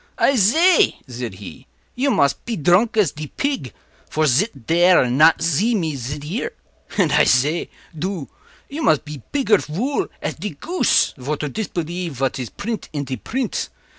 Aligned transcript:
“I 0.17 0.35
zay,” 0.35 0.97
said 1.07 1.35
he, 1.35 1.67
“you 1.93 2.09
mos 2.09 2.33
pe 2.33 2.55
dronk 2.55 2.97
as 2.97 3.11
de 3.11 3.27
pig, 3.27 3.71
vor 4.09 4.25
zit 4.25 4.65
dare 4.65 5.03
and 5.03 5.15
not 5.19 5.39
zee 5.43 5.75
me 5.75 5.95
zit 5.95 6.25
ere; 6.25 6.53
and 6.97 7.11
I 7.11 7.23
zay, 7.25 7.69
doo, 7.95 8.27
you 8.67 8.81
mos 8.81 8.97
pe 8.97 9.21
pigger 9.31 9.63
vool 9.67 10.07
as 10.19 10.33
de 10.37 10.55
goose, 10.55 11.13
vor 11.19 11.37
to 11.37 11.47
dispelief 11.49 12.13
vat 12.13 12.39
iz 12.39 12.49
print 12.49 12.89
in 12.93 13.03
de 13.03 13.15
print. 13.17 13.69